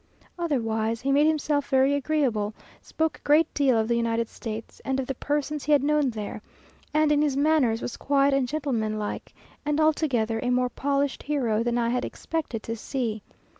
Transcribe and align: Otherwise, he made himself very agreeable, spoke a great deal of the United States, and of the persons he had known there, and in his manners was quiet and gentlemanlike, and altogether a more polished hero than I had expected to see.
Otherwise, 0.39 0.99
he 0.99 1.11
made 1.11 1.27
himself 1.27 1.69
very 1.69 1.93
agreeable, 1.93 2.55
spoke 2.81 3.19
a 3.19 3.21
great 3.21 3.53
deal 3.53 3.77
of 3.77 3.87
the 3.87 3.93
United 3.93 4.27
States, 4.27 4.81
and 4.83 4.99
of 4.99 5.05
the 5.05 5.13
persons 5.13 5.63
he 5.63 5.71
had 5.71 5.83
known 5.83 6.09
there, 6.09 6.41
and 6.91 7.11
in 7.11 7.21
his 7.21 7.37
manners 7.37 7.83
was 7.83 7.97
quiet 7.97 8.33
and 8.33 8.47
gentlemanlike, 8.47 9.31
and 9.63 9.79
altogether 9.79 10.39
a 10.39 10.49
more 10.49 10.69
polished 10.69 11.21
hero 11.21 11.61
than 11.61 11.77
I 11.77 11.89
had 11.89 12.03
expected 12.03 12.63
to 12.63 12.75
see. 12.75 13.21